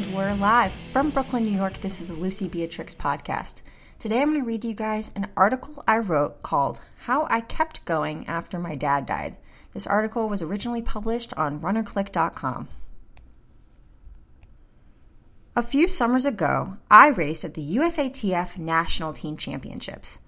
live 0.00 0.72
from 0.92 1.10
Brooklyn, 1.10 1.44
New 1.44 1.56
York. 1.56 1.74
This 1.74 2.00
is 2.00 2.08
the 2.08 2.14
Lucy 2.14 2.48
Beatrix 2.48 2.94
podcast. 2.94 3.60
Today 3.98 4.22
I'm 4.22 4.30
going 4.30 4.40
to 4.40 4.46
read 4.46 4.64
you 4.64 4.72
guys 4.72 5.12
an 5.14 5.28
article 5.36 5.84
I 5.86 5.98
wrote 5.98 6.42
called 6.42 6.80
How 7.00 7.26
I 7.28 7.42
Kept 7.42 7.84
Going 7.84 8.26
After 8.26 8.58
My 8.58 8.74
Dad 8.74 9.04
Died. 9.04 9.36
This 9.74 9.86
article 9.86 10.28
was 10.28 10.40
originally 10.40 10.80
published 10.80 11.34
on 11.34 11.60
runnerclick.com. 11.60 12.68
A 15.54 15.62
few 15.62 15.86
summers 15.86 16.24
ago, 16.24 16.78
I 16.90 17.08
raced 17.08 17.44
at 17.44 17.52
the 17.52 17.76
USATF 17.76 18.56
National 18.56 19.12
Team 19.12 19.36
Championships. 19.36 20.18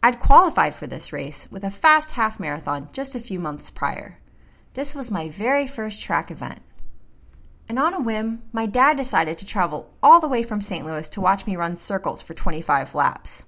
I'd 0.00 0.20
qualified 0.20 0.76
for 0.76 0.86
this 0.86 1.12
race 1.12 1.48
with 1.50 1.64
a 1.64 1.72
fast 1.72 2.12
half 2.12 2.38
marathon 2.38 2.88
just 2.92 3.16
a 3.16 3.20
few 3.20 3.40
months 3.40 3.68
prior. 3.70 4.16
This 4.74 4.94
was 4.94 5.10
my 5.10 5.28
very 5.28 5.66
first 5.66 6.02
track 6.02 6.30
event. 6.30 6.62
And 7.68 7.78
on 7.78 7.92
a 7.92 8.00
whim, 8.00 8.42
my 8.50 8.64
dad 8.64 8.96
decided 8.96 9.36
to 9.38 9.46
travel 9.46 9.90
all 10.02 10.20
the 10.20 10.28
way 10.28 10.42
from 10.42 10.62
St. 10.62 10.86
Louis 10.86 11.08
to 11.10 11.20
watch 11.20 11.46
me 11.46 11.56
run 11.56 11.76
circles 11.76 12.22
for 12.22 12.32
25 12.32 12.94
laps. 12.94 13.46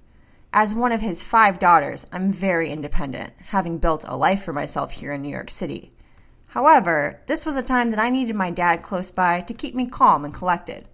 As 0.53 0.75
one 0.75 0.91
of 0.91 1.01
his 1.01 1.23
five 1.23 1.57
daughters, 1.57 2.05
I'm 2.11 2.31
very 2.31 2.69
independent, 2.69 3.33
having 3.37 3.79
built 3.79 4.05
a 4.07 4.15
life 4.15 4.43
for 4.43 4.53
myself 4.53 4.91
here 4.91 5.11
in 5.13 5.23
New 5.23 5.29
York 5.29 5.49
City. 5.49 5.91
However, 6.49 7.21
this 7.25 7.45
was 7.45 7.55
a 7.55 7.63
time 7.63 7.89
that 7.91 7.99
I 7.99 8.09
needed 8.09 8.35
my 8.35 8.51
dad 8.51 8.83
close 8.83 9.09
by 9.09 9.41
to 9.41 9.53
keep 9.53 9.73
me 9.73 9.87
calm 9.87 10.23
and 10.23 10.33
collected. 10.33 10.87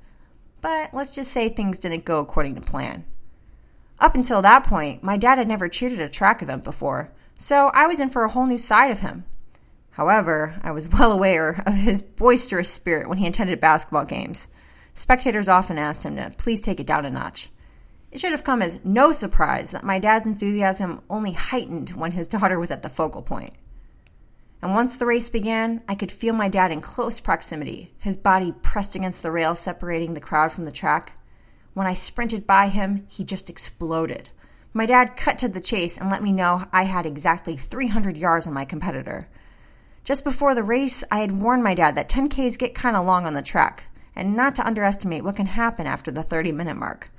But 0.62 0.94
let's 0.94 1.16
just 1.16 1.31
say 1.31 1.50
things 1.50 1.80
didn't 1.80 2.05
go 2.05 2.20
according 2.20 2.55
to 2.55 2.62
plan. 2.62 3.03
Up 4.00 4.16
until 4.16 4.44
that 4.44 4.64
point, 4.64 5.03
my 5.03 5.17
dad 5.17 5.38
had 5.38 5.48
never 5.48 5.67
cheered 5.67 5.94
at 5.94 6.00
a 6.00 6.08
track 6.08 6.44
event 6.44 6.64
before, 6.64 7.12
so 7.36 7.72
I 7.73 7.88
was 7.88 8.00
in 8.00 8.09
for 8.09 8.23
a 8.23 8.30
whole 8.30 8.45
new 8.45 8.59
side 8.59 8.91
of 8.91 9.00
him. 9.00 9.25
However, 9.98 10.53
I 10.62 10.73
was 10.73 10.88
well 10.94 11.12
aware 11.12 11.64
of 11.66 11.73
his 11.73 12.03
boisterous 12.03 12.72
spirit 12.72 13.09
when 13.09 13.17
he 13.17 13.26
attended 13.26 13.59
basketball 13.59 14.06
games. 14.06 14.48
Spectators 14.94 15.50
often 15.50 15.80
asked 15.80 16.03
him 16.03 16.17
to 16.17 16.30
please 16.38 16.62
take 16.62 16.80
it 16.80 16.86
down 16.86 17.06
a 17.06 17.09
notch. 17.09 17.50
It 18.12 18.20
should 18.20 18.30
have 18.30 18.44
come 18.44 18.62
as 18.62 18.86
no 18.86 19.12
surprise 19.12 19.72
that 19.72 19.84
my 19.84 19.98
dad's 19.98 20.28
enthusiasm 20.28 21.02
only 21.09 21.31
heightened 21.31 21.90
when 21.90 22.12
his 22.12 22.28
daughter 22.36 22.59
was 22.59 22.70
at 22.70 22.84
the 22.84 22.90
focal 22.90 23.23
point. 23.23 23.56
And 24.62 24.75
once 24.75 24.98
the 24.98 25.08
race 25.08 25.30
began, 25.30 25.81
I 25.88 25.95
could 25.95 26.12
feel 26.12 26.36
my 26.36 26.48
dad 26.48 26.70
in 26.70 26.80
close 26.80 27.20
proximity, 27.20 27.92
his 27.98 28.18
body 28.18 28.52
pressed 28.52 28.95
against 28.95 29.23
the 29.23 29.31
rail 29.31 29.56
separating 29.56 30.14
the 30.14 30.22
crowd 30.22 30.52
from 30.52 30.66
the 30.66 30.72
track. 30.72 31.14
When 31.73 31.88
I 31.88 31.95
sprinted 31.95 32.45
by 32.45 32.68
him, 32.68 33.08
he 33.09 33.23
just 33.23 33.50
exploded. 33.50 34.30
My 34.75 34.86
dad 34.86 35.18
cut 35.18 35.40
to 35.40 35.48
the 35.48 35.59
chase 35.59 35.98
and 35.98 36.12
let 36.12 36.22
me 36.22 36.34
know 36.34 36.66
I 36.72 36.84
had 36.84 37.08
exactly 37.08 37.58
300 37.58 38.16
yards 38.16 38.45
on 38.45 38.53
my 38.53 38.66
competitor. 38.66 39.28
Just 40.08 40.23
before 40.23 40.55
the 40.55 40.63
race, 40.63 41.03
I 41.11 41.19
had 41.19 41.33
warned 41.33 41.66
my 41.66 41.73
dad 41.73 41.95
that 41.95 42.08
10Ks 42.08 42.58
get 42.58 42.73
kind 42.73 42.95
of 42.95 43.05
long 43.05 43.25
on 43.25 43.33
the 43.33 43.41
track, 43.41 43.83
and 44.16 44.38
not 44.38 44.55
to 44.55 44.66
underestimate 44.66 45.22
what 45.22 45.36
can 45.36 45.47
happen 45.47 45.86
after 45.86 46.11
the 46.11 46.23
30 46.23 46.53
minute 46.53 46.77
mark. 46.77 47.11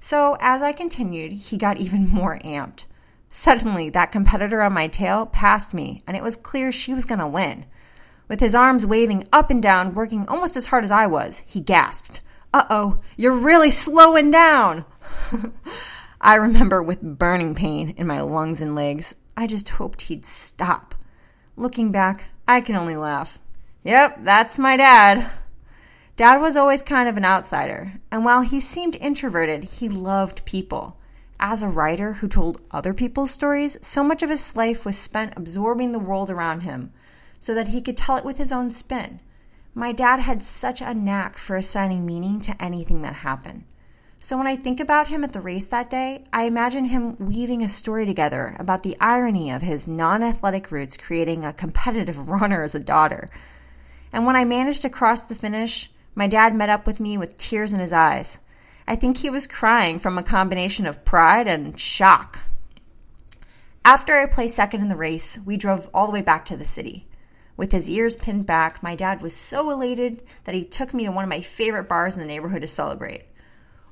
So, 0.00 0.36
as 0.38 0.60
I 0.60 0.72
continued, 0.72 1.32
he 1.32 1.56
got 1.56 1.78
even 1.78 2.06
more 2.12 2.38
amped. 2.40 2.84
Suddenly, 3.30 3.88
that 3.88 4.12
competitor 4.12 4.60
on 4.60 4.74
my 4.74 4.86
tail 4.86 5.24
passed 5.24 5.72
me, 5.72 6.02
and 6.06 6.14
it 6.14 6.22
was 6.22 6.36
clear 6.36 6.72
she 6.72 6.92
was 6.92 7.06
going 7.06 7.20
to 7.20 7.26
win. 7.26 7.64
With 8.28 8.40
his 8.40 8.54
arms 8.54 8.84
waving 8.84 9.26
up 9.32 9.48
and 9.48 9.62
down, 9.62 9.94
working 9.94 10.28
almost 10.28 10.58
as 10.58 10.66
hard 10.66 10.84
as 10.84 10.90
I 10.90 11.06
was, 11.06 11.42
he 11.46 11.60
gasped, 11.60 12.20
Uh 12.52 12.64
oh, 12.68 13.00
you're 13.16 13.32
really 13.32 13.70
slowing 13.70 14.30
down! 14.30 14.84
I 16.20 16.34
remember 16.34 16.82
with 16.82 17.00
burning 17.00 17.54
pain 17.54 17.94
in 17.96 18.06
my 18.06 18.20
lungs 18.20 18.60
and 18.60 18.74
legs, 18.74 19.14
I 19.38 19.46
just 19.46 19.70
hoped 19.70 20.02
he'd 20.02 20.26
stop. 20.26 20.95
Looking 21.58 21.90
back, 21.90 22.26
I 22.46 22.60
can 22.60 22.76
only 22.76 22.96
laugh. 22.96 23.38
Yep, 23.82 24.18
that's 24.24 24.58
my 24.58 24.76
dad. 24.76 25.30
Dad 26.16 26.40
was 26.40 26.56
always 26.56 26.82
kind 26.82 27.08
of 27.08 27.16
an 27.16 27.24
outsider, 27.24 27.94
and 28.10 28.24
while 28.24 28.42
he 28.42 28.60
seemed 28.60 28.94
introverted, 28.96 29.64
he 29.64 29.88
loved 29.88 30.44
people. 30.44 30.98
As 31.40 31.62
a 31.62 31.68
writer 31.68 32.14
who 32.14 32.28
told 32.28 32.60
other 32.70 32.92
people's 32.92 33.30
stories, 33.30 33.78
so 33.80 34.04
much 34.04 34.22
of 34.22 34.28
his 34.28 34.54
life 34.54 34.84
was 34.84 34.98
spent 34.98 35.32
absorbing 35.36 35.92
the 35.92 35.98
world 35.98 36.30
around 36.30 36.60
him 36.60 36.92
so 37.38 37.54
that 37.54 37.68
he 37.68 37.80
could 37.80 37.96
tell 37.96 38.16
it 38.16 38.24
with 38.24 38.38
his 38.38 38.52
own 38.52 38.70
spin. 38.70 39.20
My 39.74 39.92
dad 39.92 40.20
had 40.20 40.42
such 40.42 40.80
a 40.80 40.94
knack 40.94 41.38
for 41.38 41.56
assigning 41.56 42.04
meaning 42.04 42.40
to 42.40 42.62
anything 42.62 43.02
that 43.02 43.14
happened. 43.14 43.64
So 44.26 44.36
when 44.36 44.48
I 44.48 44.56
think 44.56 44.80
about 44.80 45.06
him 45.06 45.22
at 45.22 45.32
the 45.32 45.40
race 45.40 45.68
that 45.68 45.88
day, 45.88 46.24
I 46.32 46.46
imagine 46.46 46.86
him 46.86 47.16
weaving 47.20 47.62
a 47.62 47.68
story 47.68 48.06
together 48.06 48.56
about 48.58 48.82
the 48.82 48.96
irony 49.00 49.52
of 49.52 49.62
his 49.62 49.86
non 49.86 50.24
athletic 50.24 50.72
roots 50.72 50.96
creating 50.96 51.44
a 51.44 51.52
competitive 51.52 52.28
runner 52.28 52.64
as 52.64 52.74
a 52.74 52.80
daughter. 52.80 53.28
And 54.12 54.26
when 54.26 54.34
I 54.34 54.44
managed 54.44 54.82
to 54.82 54.90
cross 54.90 55.22
the 55.22 55.36
finish, 55.36 55.92
my 56.16 56.26
dad 56.26 56.56
met 56.56 56.68
up 56.68 56.88
with 56.88 56.98
me 56.98 57.16
with 57.16 57.38
tears 57.38 57.72
in 57.72 57.78
his 57.78 57.92
eyes. 57.92 58.40
I 58.88 58.96
think 58.96 59.16
he 59.16 59.30
was 59.30 59.46
crying 59.46 60.00
from 60.00 60.18
a 60.18 60.24
combination 60.24 60.86
of 60.86 61.04
pride 61.04 61.46
and 61.46 61.78
shock. 61.78 62.40
After 63.84 64.18
I 64.18 64.26
placed 64.26 64.56
second 64.56 64.80
in 64.80 64.88
the 64.88 64.96
race, 64.96 65.38
we 65.46 65.56
drove 65.56 65.88
all 65.94 66.06
the 66.06 66.12
way 66.12 66.22
back 66.22 66.46
to 66.46 66.56
the 66.56 66.64
city. 66.64 67.06
With 67.56 67.70
his 67.70 67.88
ears 67.88 68.16
pinned 68.16 68.44
back, 68.44 68.82
my 68.82 68.96
dad 68.96 69.22
was 69.22 69.36
so 69.36 69.70
elated 69.70 70.24
that 70.42 70.54
he 70.56 70.64
took 70.64 70.92
me 70.92 71.04
to 71.04 71.12
one 71.12 71.22
of 71.22 71.30
my 71.30 71.42
favorite 71.42 71.88
bars 71.88 72.14
in 72.14 72.20
the 72.20 72.26
neighborhood 72.26 72.62
to 72.62 72.66
celebrate. 72.66 73.22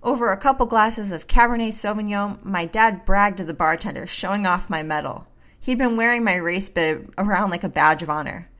Over 0.04 0.30
a 0.30 0.36
couple 0.36 0.66
glasses 0.66 1.12
of 1.12 1.26
Cabernet 1.26 1.72
Sauvignon, 1.72 2.44
my 2.44 2.66
dad 2.66 3.06
bragged 3.06 3.38
to 3.38 3.44
the 3.44 3.54
bartender, 3.54 4.06
showing 4.06 4.46
off 4.46 4.68
my 4.68 4.82
medal. 4.82 5.26
He'd 5.60 5.78
been 5.78 5.96
wearing 5.96 6.22
my 6.22 6.34
race 6.34 6.68
bib 6.68 7.14
around 7.16 7.48
like 7.48 7.64
a 7.64 7.70
badge 7.70 8.02
of 8.02 8.10
honor. 8.10 8.50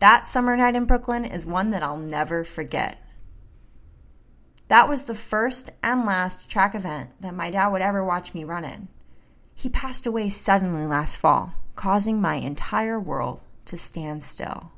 That 0.00 0.26
summer 0.26 0.56
night 0.56 0.74
in 0.74 0.86
Brooklyn 0.86 1.24
is 1.24 1.46
one 1.46 1.70
that 1.70 1.84
I'll 1.84 1.98
never 1.98 2.44
forget. 2.44 3.00
That 4.66 4.88
was 4.88 5.04
the 5.04 5.14
first 5.14 5.70
and 5.84 6.04
last 6.04 6.50
track 6.50 6.74
event 6.74 7.10
that 7.20 7.32
my 7.32 7.52
dad 7.52 7.68
would 7.68 7.80
ever 7.80 8.04
watch 8.04 8.34
me 8.34 8.42
run 8.42 8.64
in. 8.64 8.88
He 9.54 9.68
passed 9.68 10.04
away 10.04 10.30
suddenly 10.30 10.84
last 10.84 11.18
fall, 11.18 11.54
causing 11.76 12.20
my 12.20 12.34
entire 12.34 12.98
world 12.98 13.40
to 13.66 13.78
stand 13.78 14.24
still. 14.24 14.72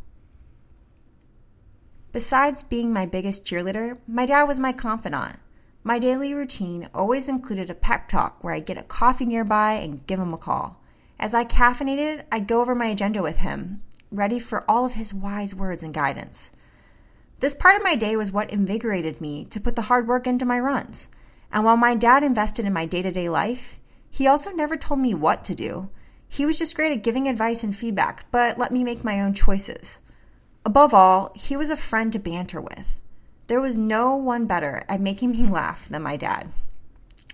Besides 2.13 2.63
being 2.63 2.93
my 2.93 3.07
biggest 3.07 3.47
cheerleader, 3.47 3.97
my 4.07 4.27
dad 4.27 4.43
was 4.43 4.61
my 4.61 4.73
confidant. 4.73 5.37
My 5.83 5.99
daily 5.99 6.35
routine 6.35 6.91
always 6.93 7.27
included 7.27 7.71
a 7.71 7.75
pep 7.75 8.07
talk 8.07 8.45
where 8.45 8.53
I'd 8.53 8.67
get 8.67 8.77
a 8.77 8.83
coffee 8.83 9.25
nearby 9.25 9.73
and 9.75 10.07
give 10.07 10.19
him 10.19 10.35
a 10.35 10.39
call. 10.39 10.79
As 11.19 11.33
I 11.33 11.47
caffeinated, 11.47 12.25
I'd 12.31 12.47
go 12.47 12.61
over 12.61 12.75
my 12.75 12.87
agenda 12.87 13.23
with 13.23 13.39
him, 13.39 13.81
ready 14.11 14.39
for 14.39 14.71
all 14.71 14.85
of 14.85 14.93
his 14.93 15.15
wise 15.15 15.55
words 15.55 15.83
and 15.83 15.95
guidance. 15.95 16.53
This 17.39 17.55
part 17.55 17.77
of 17.77 17.83
my 17.83 17.95
day 17.95 18.15
was 18.15 18.31
what 18.31 18.51
invigorated 18.51 19.23
me 19.23 19.47
to 19.47 19.61
put 19.61 19.75
the 19.75 19.83
hard 19.83 20.07
work 20.07 20.27
into 20.27 20.45
my 20.45 20.61
runs. 20.61 21.09
And 21.51 21.65
while 21.65 21.79
my 21.79 21.95
dad 21.95 22.23
invested 22.23 22.67
in 22.67 22.75
my 22.75 22.85
day 22.85 23.01
to 23.01 23.11
day 23.11 23.31
life, 23.31 23.81
he 24.11 24.27
also 24.27 24.51
never 24.51 24.77
told 24.77 25.01
me 25.01 25.15
what 25.15 25.45
to 25.45 25.55
do. 25.55 25.89
He 26.29 26.45
was 26.45 26.59
just 26.59 26.77
great 26.77 26.93
at 26.93 27.03
giving 27.03 27.27
advice 27.27 27.65
and 27.65 27.75
feedback, 27.75 28.27
but 28.31 28.59
let 28.59 28.71
me 28.71 28.85
make 28.85 29.03
my 29.03 29.23
own 29.23 29.33
choices. 29.33 30.03
Above 30.67 30.93
all, 30.93 31.33
he 31.35 31.57
was 31.57 31.71
a 31.71 31.77
friend 31.77 32.13
to 32.13 32.19
banter 32.19 32.61
with. 32.61 33.00
There 33.51 33.61
was 33.61 33.77
no 33.77 34.15
one 34.15 34.47
better 34.47 34.85
at 34.89 35.01
making 35.01 35.33
me 35.33 35.45
laugh 35.45 35.89
than 35.89 36.03
my 36.03 36.17
dad. 36.17 36.53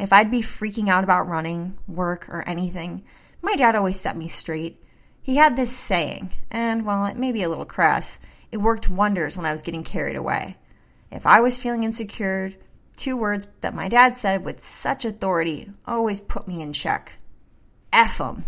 If 0.00 0.14
I'd 0.14 0.30
be 0.30 0.40
freaking 0.40 0.88
out 0.88 1.04
about 1.04 1.28
running, 1.28 1.76
work, 1.86 2.30
or 2.30 2.42
anything, 2.48 3.04
my 3.42 3.54
dad 3.54 3.76
always 3.76 4.00
set 4.00 4.16
me 4.16 4.26
straight. 4.26 4.82
He 5.20 5.36
had 5.36 5.56
this 5.56 5.76
saying, 5.76 6.32
and 6.50 6.86
while 6.86 7.04
it 7.04 7.18
may 7.18 7.32
be 7.32 7.42
a 7.42 7.50
little 7.50 7.66
crass, 7.66 8.18
it 8.50 8.56
worked 8.56 8.88
wonders 8.88 9.36
when 9.36 9.44
I 9.44 9.52
was 9.52 9.62
getting 9.62 9.84
carried 9.84 10.16
away. 10.16 10.56
If 11.10 11.26
I 11.26 11.40
was 11.40 11.58
feeling 11.58 11.82
insecure, 11.82 12.50
two 12.96 13.18
words 13.18 13.48
that 13.60 13.74
my 13.74 13.88
dad 13.88 14.16
said 14.16 14.42
with 14.42 14.58
such 14.58 15.04
authority 15.04 15.70
always 15.86 16.22
put 16.22 16.48
me 16.48 16.62
in 16.62 16.72
check. 16.72 17.12
F 17.92 18.22
'em. 18.22 18.46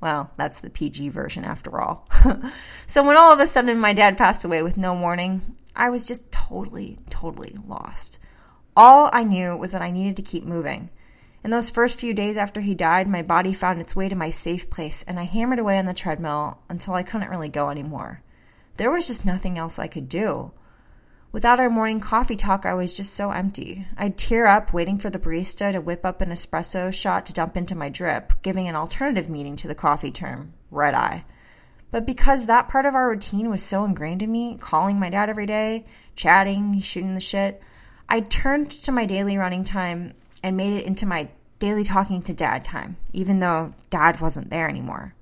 Well, 0.00 0.32
that's 0.36 0.60
the 0.60 0.68
PG 0.68 1.10
version 1.10 1.44
after 1.44 1.80
all. 1.80 2.08
so 2.88 3.04
when 3.04 3.16
all 3.16 3.32
of 3.32 3.38
a 3.38 3.46
sudden 3.46 3.78
my 3.78 3.92
dad 3.92 4.18
passed 4.18 4.44
away 4.44 4.64
with 4.64 4.76
no 4.76 4.94
warning, 4.94 5.54
I 5.76 5.90
was 5.90 6.06
just 6.06 6.30
totally, 6.30 6.98
totally 7.10 7.56
lost. 7.66 8.18
All 8.76 9.10
I 9.12 9.24
knew 9.24 9.56
was 9.56 9.72
that 9.72 9.82
I 9.82 9.90
needed 9.90 10.16
to 10.16 10.22
keep 10.22 10.44
moving. 10.44 10.90
In 11.42 11.50
those 11.50 11.68
first 11.68 11.98
few 11.98 12.14
days 12.14 12.36
after 12.36 12.60
he 12.60 12.74
died, 12.74 13.08
my 13.08 13.22
body 13.22 13.52
found 13.52 13.80
its 13.80 13.94
way 13.94 14.08
to 14.08 14.16
my 14.16 14.30
safe 14.30 14.70
place, 14.70 15.02
and 15.02 15.20
I 15.20 15.24
hammered 15.24 15.58
away 15.58 15.78
on 15.78 15.86
the 15.86 15.92
treadmill 15.92 16.58
until 16.68 16.94
I 16.94 17.02
couldn't 17.02 17.28
really 17.28 17.48
go 17.48 17.70
anymore. 17.70 18.22
There 18.76 18.90
was 18.90 19.06
just 19.06 19.26
nothing 19.26 19.58
else 19.58 19.78
I 19.78 19.86
could 19.86 20.08
do. 20.08 20.52
Without 21.32 21.58
our 21.58 21.68
morning 21.68 21.98
coffee 21.98 22.36
talk, 22.36 22.64
I 22.64 22.74
was 22.74 22.96
just 22.96 23.12
so 23.12 23.32
empty. 23.32 23.86
I'd 23.96 24.16
tear 24.16 24.46
up 24.46 24.72
waiting 24.72 24.98
for 24.98 25.10
the 25.10 25.18
barista 25.18 25.72
to 25.72 25.80
whip 25.80 26.04
up 26.04 26.20
an 26.20 26.30
espresso 26.30 26.94
shot 26.94 27.26
to 27.26 27.32
dump 27.32 27.56
into 27.56 27.74
my 27.74 27.88
drip, 27.88 28.32
giving 28.42 28.68
an 28.68 28.76
alternative 28.76 29.28
meaning 29.28 29.56
to 29.56 29.68
the 29.68 29.74
coffee 29.74 30.12
term, 30.12 30.54
red 30.70 30.94
eye. 30.94 31.24
But 31.90 32.06
because 32.06 32.46
that 32.46 32.68
part 32.68 32.86
of 32.86 32.94
our 32.94 33.10
routine 33.10 33.50
was 33.50 33.62
so 33.62 33.84
ingrained 33.84 34.22
in 34.22 34.32
me, 34.32 34.56
calling 34.58 34.98
my 34.98 35.10
dad 35.10 35.30
every 35.30 35.46
day, 35.46 35.84
chatting, 36.16 36.80
shooting 36.80 37.14
the 37.14 37.20
shit, 37.20 37.62
I 38.08 38.20
turned 38.20 38.70
to 38.70 38.92
my 38.92 39.06
daily 39.06 39.38
running 39.38 39.64
time 39.64 40.12
and 40.42 40.56
made 40.56 40.74
it 40.74 40.86
into 40.86 41.06
my 41.06 41.28
daily 41.58 41.84
talking 41.84 42.22
to 42.22 42.34
dad 42.34 42.64
time, 42.64 42.96
even 43.12 43.38
though 43.38 43.72
dad 43.90 44.20
wasn't 44.20 44.50
there 44.50 44.68
anymore. 44.68 45.14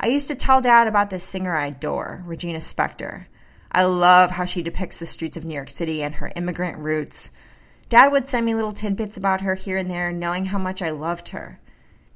I 0.00 0.06
used 0.06 0.28
to 0.28 0.34
tell 0.34 0.60
dad 0.60 0.86
about 0.86 1.10
this 1.10 1.22
singer 1.22 1.54
I 1.54 1.66
adore, 1.66 2.22
Regina 2.26 2.58
Spektor. 2.58 3.26
I 3.70 3.84
love 3.84 4.30
how 4.30 4.44
she 4.44 4.62
depicts 4.62 4.98
the 4.98 5.06
streets 5.06 5.36
of 5.36 5.44
New 5.44 5.54
York 5.54 5.70
City 5.70 6.02
and 6.02 6.14
her 6.16 6.32
immigrant 6.34 6.78
roots. 6.78 7.30
Dad 7.88 8.10
would 8.10 8.26
send 8.26 8.46
me 8.46 8.54
little 8.54 8.72
tidbits 8.72 9.16
about 9.16 9.42
her 9.42 9.54
here 9.54 9.76
and 9.76 9.90
there, 9.90 10.12
knowing 10.12 10.46
how 10.46 10.58
much 10.58 10.82
I 10.82 10.90
loved 10.90 11.28
her. 11.30 11.58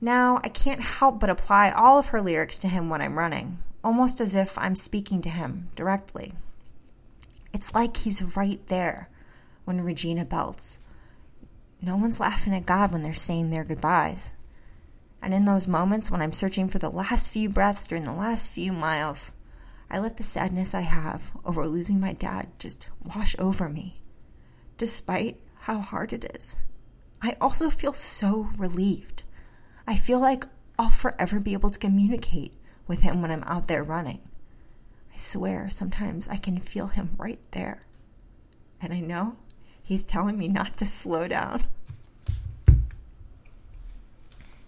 Now, 0.07 0.41
I 0.45 0.51
can't 0.51 0.85
help 0.85 1.19
but 1.19 1.31
apply 1.31 1.73
all 1.73 1.99
of 1.99 2.07
her 2.07 2.23
lyrics 2.23 2.61
to 2.61 2.69
him 2.69 2.89
when 2.89 3.03
I'm 3.03 3.19
running, 3.19 3.59
almost 3.83 4.21
as 4.21 4.37
if 4.37 4.57
I'm 4.57 4.77
speaking 4.77 5.21
to 5.23 5.29
him 5.29 5.69
directly. 5.75 6.33
It's 7.53 7.75
like 7.75 7.97
he's 7.97 8.37
right 8.37 8.65
there 8.69 9.09
when 9.65 9.81
Regina 9.81 10.25
belts. 10.25 10.79
No 11.83 11.97
one's 11.97 12.21
laughing 12.21 12.55
at 12.55 12.67
God 12.67 12.93
when 12.93 13.03
they're 13.03 13.15
saying 13.15 13.51
their 13.51 13.65
goodbyes. 13.65 14.37
And 15.21 15.35
in 15.35 15.45
those 15.45 15.67
moments 15.67 16.09
when 16.09 16.23
I'm 16.23 16.33
searching 16.33 16.69
for 16.69 16.79
the 16.79 16.89
last 16.89 17.33
few 17.33 17.49
breaths 17.49 17.89
during 17.89 18.05
the 18.05 18.13
last 18.13 18.53
few 18.53 18.73
miles, 18.73 19.33
I 19.91 19.99
let 19.99 20.19
the 20.19 20.23
sadness 20.23 20.73
I 20.73 20.83
have 20.83 21.33
over 21.45 21.67
losing 21.67 21.99
my 21.99 22.13
dad 22.13 22.47
just 22.61 22.89
wash 23.03 23.35
over 23.41 23.69
me, 23.69 24.01
despite 24.79 25.41
how 25.63 25.81
hard 25.81 26.13
it 26.13 26.37
is. 26.37 26.59
I 27.21 27.37
also 27.41 27.71
feel 27.71 27.93
so 27.93 28.51
relieved. 28.57 29.25
I 29.87 29.97
feel 29.97 30.19
like 30.19 30.45
I'll 30.79 30.91
forever 30.91 31.41
be 31.41 31.53
able 31.53 31.71
to 31.71 31.79
communicate 31.79 32.53
with 32.87 33.03
him 33.03 33.23
when 33.23 33.31
I'm 33.31 33.45
out 33.45 33.69
there 33.69 33.83
running. 33.83 34.21
I 35.15 35.17
swear, 35.17 35.71
sometimes 35.71 36.29
I 36.29 36.37
can 36.37 36.61
feel 36.61 36.89
him 36.89 37.11
right 37.19 37.41
there. 37.53 37.83
And 38.83 38.93
I 38.93 39.01
know 39.01 39.37
he's 39.83 40.05
telling 40.05 40.37
me 40.37 40.49
not 40.49 40.79
to 40.79 40.87
slow 40.87 41.29
down. 41.29 41.63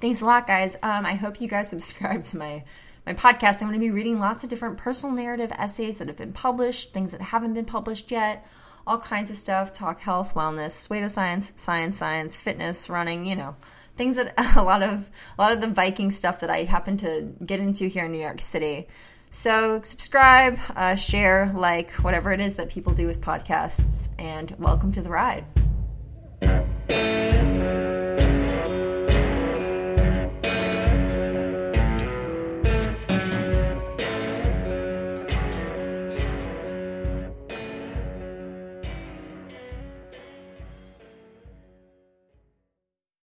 Thanks 0.01 0.21
a 0.21 0.27
lot, 0.27 0.47
guys. 0.47 0.77
Um, 0.83 1.05
I 1.05 1.15
hope 1.15 1.41
you 1.41 1.49
guys 1.49 1.69
subscribe 1.71 2.23
to 2.23 2.37
my 2.37 2.65
my 3.07 3.15
podcast. 3.15 3.63
I'm 3.63 3.69
going 3.69 3.81
to 3.81 3.87
be 3.87 3.91
reading 3.91 4.21
lots 4.21 4.45
of 4.45 4.51
different 4.51 4.79
personal 4.79 5.17
narrative 5.17 5.51
essays 5.57 5.99
that 5.99 6.09
have 6.09 6.19
been 6.19 6.35
published, 6.35 6.93
things 6.93 7.13
that 7.13 7.23
haven't 7.23 7.55
been 7.55 7.65
published 7.65 8.11
yet, 8.11 8.47
all 8.87 8.99
kinds 8.99 9.31
of 9.31 9.37
stuff. 9.37 9.73
Talk 9.73 9.99
health, 9.99 10.35
wellness, 10.35 10.73
pseudoscience, 10.73 11.59
science, 11.59 11.97
science, 11.97 12.39
fitness, 12.39 12.91
running. 12.91 13.25
You 13.25 13.37
know, 13.37 13.57
things 13.99 14.17
that 14.17 14.33
a 14.57 14.63
lot 14.63 14.83
of 14.83 15.11
a 15.39 15.43
lot 15.43 15.53
of 15.53 15.61
the 15.61 15.69
Viking 15.69 16.11
stuff 16.11 16.41
that 16.41 16.49
I 16.49 16.63
happen 16.63 16.97
to 16.99 17.31
get 17.45 17.61
into 17.61 17.87
here 17.87 18.07
in 18.07 18.13
New 18.13 18.21
York 18.21 18.41
City. 18.41 18.87
So 19.31 19.83
subscribe, 19.83 20.59
uh, 20.75 20.95
share, 20.95 21.53
like 21.55 21.91
whatever 21.97 22.33
it 22.33 22.41
is 22.41 22.55
that 22.55 22.71
people 22.71 22.95
do 22.95 23.07
with 23.07 23.21
podcasts, 23.21 24.09
and 24.19 24.55
welcome 24.59 24.93
to 24.93 25.03
the 25.03 25.11
ride. 25.11 25.45